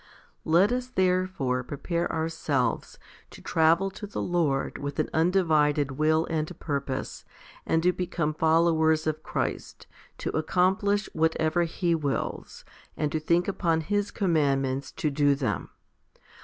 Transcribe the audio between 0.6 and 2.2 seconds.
us therefore prepare